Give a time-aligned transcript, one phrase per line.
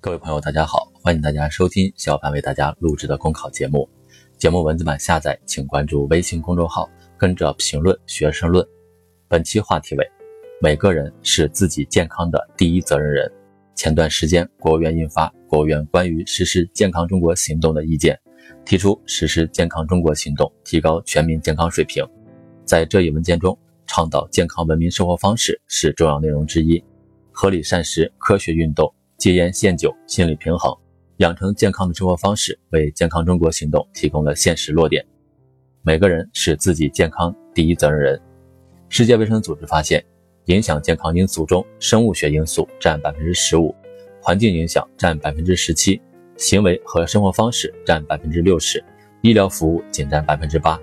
[0.00, 3.90] 各位朋友，大家好，欢迎大家收听小伙伴为大家录制的公考节目。
[4.38, 8.64] 节目文字版下载，请关注微信公众号，跟着评论学申论。
[9.26, 10.08] 本期话题为：
[10.62, 13.28] 每个人是自己健康的第一责任人。
[13.74, 18.14] 前段时间，国务院印发《国务院关于实施健康中国行动的意见》，
[18.64, 22.06] 提出实施健康中国行动，提高全民健康水平。
[22.64, 26.82] 在这一文件中，倡导健康文明生活方式是重要内容之一。
[27.32, 30.72] 合理膳食、科学运动、戒烟限酒、心理平衡，
[31.16, 35.04] 养成健康的生活方式，为健康中国行动提供了现实落点。
[35.82, 38.22] 每个人是自己健康第一责任人。
[38.88, 40.04] 世界卫生组织发现，
[40.44, 43.74] 影响健康因素中，生物学因素占百分之十五，
[44.22, 46.00] 环境影响占百分之十七，
[46.36, 48.82] 行为和生活方式占百分之六十，
[49.22, 50.80] 医疗服务仅占百分之八。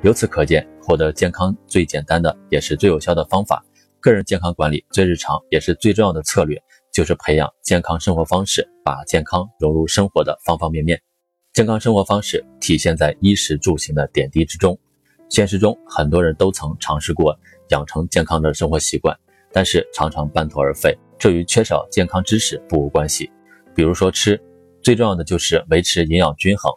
[0.00, 3.62] 由此可见，获得健康最简单的也是最有效的方法。
[4.00, 6.62] 个人健康管理最日常也是最重要的策略，
[6.94, 11.02] 就是培养健康生活方式，把健康融入生活的方方面面。
[11.52, 14.78] 健康生活方式体现在衣食住行的点滴之中。
[15.28, 17.36] 现实中，很多人都曾尝试过
[17.70, 19.18] 养成健康的生活习惯，
[19.52, 23.28] 但是常常半途而废，这与缺少健康知识不无关系。
[23.74, 24.40] 比如说吃，
[24.80, 26.72] 最重要的就是维持营养均衡。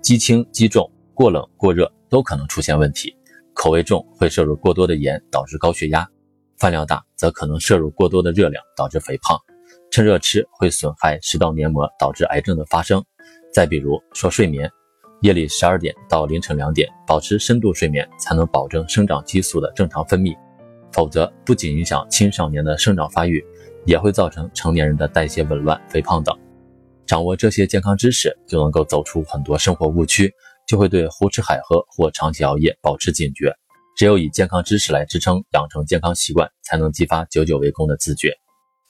[0.00, 3.12] 肌轻肌重，过冷过热都可能出现问题。
[3.52, 6.08] 口味重会摄入过多的盐，导致高血压。
[6.56, 9.38] 饭量大则可能摄入过多的热量，导致肥胖；
[9.90, 13.04] 趁热吃会损害食道黏膜，导致癌症的发生。
[13.52, 14.70] 再比如说睡眠，
[15.22, 20.36] 夜里十二点到凌晨两点保持深度睡眠，才能保证生长激素的正常分泌。
[20.92, 23.44] 否则，不仅影响青少年的生长发育，
[23.84, 26.36] 也会造成成年人的代谢紊乱、肥胖等。
[27.04, 30.32] 掌握这些健康知识，就能够走出很多生活误区，
[30.68, 33.52] 就会对胡吃海喝或长期熬夜保持警觉。
[33.96, 38.32] 只有以健康知识来支撑，养成健康习惯，才能激发久久为功的自觉。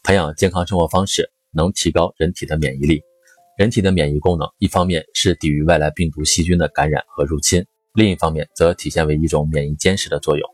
[0.02, 3.02] 培养健康生活方式，能提高人体的免疫力。
[3.58, 7.62] 人体的免疫功能，一方面是抵御外来病毒、细菌的感染和入侵，
[7.92, 10.48] 另一方面则体现为一种免疫监视的作用，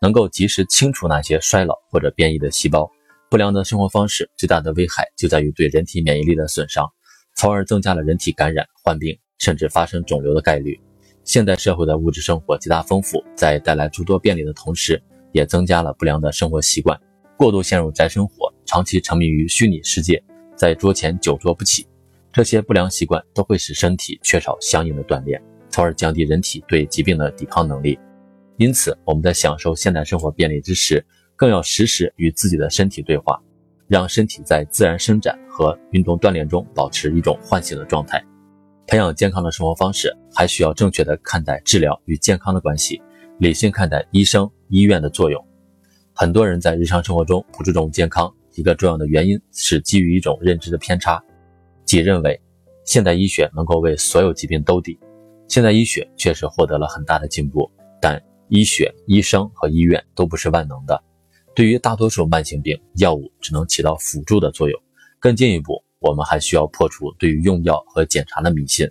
[0.00, 2.90] 能够及时清除那些衰老或者变异的细胞。
[3.30, 6.84] 不良的生活方式最大的危害就在于对人体免疫力的损伤，
[7.36, 10.78] 从而增加了人体感染、患病，甚至发生肿瘤的概率。
[11.24, 15.00] 现代社会的物质生活极大丰富，在带来诸多便利的同时，
[15.30, 17.00] 也增加了不良的生活习惯。
[17.36, 20.22] 过度陷入宅生活，长期沉迷于虚拟世界，
[20.54, 21.86] 在桌前久坐不起，
[22.32, 27.98] 这些不良习惯都会使身体缺少相应的锻炼，从而降低人体对疾病的抵抗能力。
[28.58, 31.04] 因此，我们在享受现代生活便利之时，
[31.34, 33.40] 更要时时与自己的身体对话，
[33.88, 38.22] 让身体在自然伸展和运动锻炼中保持一种唤醒的状态。
[38.86, 43.02] 培养健康的生活方式，还需要正确的看待治疗与健康的关系，
[43.38, 45.44] 理性看待医生、医院的作用。
[46.14, 51.22] 很多人在日常生活中不注重健康，一个重要的原因是基于一种认知的偏差，
[51.84, 52.40] 即认为
[52.84, 54.98] 现代医学能够为所有疾病兜底。
[55.48, 61.02] 现代医学确实获得了很大的进步，但医学、医生和医院都不是万能的。
[61.54, 64.82] 对于大多数慢性病，药物只能起到辅助的作用。
[65.18, 65.82] 更进一步。
[66.04, 68.90] 我们还需要破除对于用药和检查的迷信，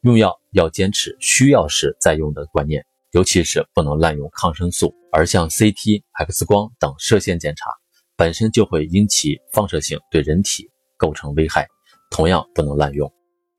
[0.00, 4.94] 用药要坚持需要时再用的观念，尤其是不能滥用抗生素。
[5.12, 7.70] 而像 CT、X 光等射线检查
[8.16, 11.66] 本身就会因其放射性对人体构成危害，
[12.10, 13.12] 同样不能滥用。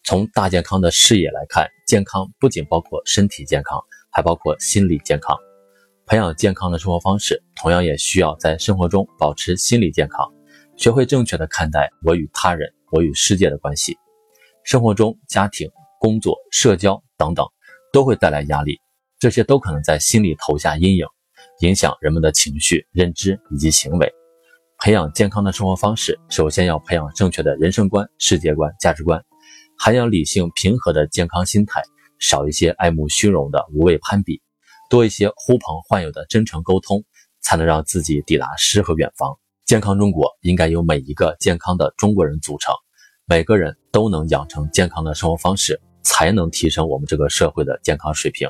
[0.03, 3.79] 从大健康的视野来看，健康不仅包括身体健康，
[4.11, 5.37] 还包括心理健康。
[6.05, 10.25] 培养健康的生活方式，同样也需要在生活中保持心理健康，
[10.77, 12.73] 学会正确的看待我与他人。
[12.89, 13.97] 我与世界的关系，
[14.63, 15.69] 生活中、家庭、
[15.99, 17.45] 工作、社交等等，
[17.91, 18.79] 都会带来压力，
[19.19, 21.05] 这些都可能在心里投下阴影，
[21.61, 24.13] 影响人们的情绪、认知以及行为。
[24.79, 29.19] 培养健康的生活方式，首先要培养正确的人生观、世界观、价值观，
[29.75, 31.81] 还要理性平和的健康心态，
[32.19, 34.39] 少一些爱慕虚荣的无谓攀比，
[34.87, 37.03] 多一些呼朋唤友的真诚沟通，
[37.41, 39.35] 才能让自己抵达诗和远方。
[39.65, 42.75] 健康中国应该由每一个健康的中国人组成，
[43.25, 48.47] 每个人都能养成健康的生活方式，才能提升我们这个社会的健康水平，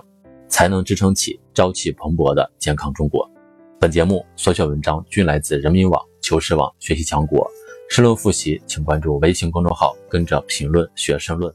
[0.48, 3.30] 才能支撑起朝气蓬勃的健康中国。
[3.80, 7.48] 本节目所选文章均来自人民网、求是网、学习强国。
[7.90, 11.54] 申论复习，请关注微信公众号，跟着评论学申论。